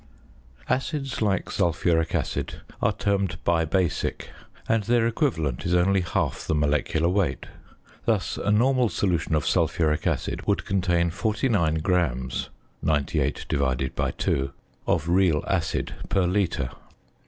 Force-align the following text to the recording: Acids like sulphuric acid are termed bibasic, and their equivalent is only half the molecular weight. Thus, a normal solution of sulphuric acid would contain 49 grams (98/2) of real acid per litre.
Acids 0.67 1.21
like 1.21 1.51
sulphuric 1.51 2.15
acid 2.15 2.61
are 2.81 2.91
termed 2.91 3.37
bibasic, 3.45 4.29
and 4.67 4.81
their 4.85 5.05
equivalent 5.05 5.63
is 5.63 5.75
only 5.75 6.01
half 6.01 6.47
the 6.47 6.55
molecular 6.55 7.07
weight. 7.07 7.45
Thus, 8.05 8.39
a 8.39 8.49
normal 8.49 8.89
solution 8.89 9.35
of 9.35 9.45
sulphuric 9.45 10.07
acid 10.07 10.47
would 10.47 10.65
contain 10.65 11.11
49 11.11 11.75
grams 11.83 12.49
(98/2) 12.83 14.51
of 14.87 15.07
real 15.07 15.43
acid 15.45 15.93
per 16.09 16.25
litre. 16.25 16.71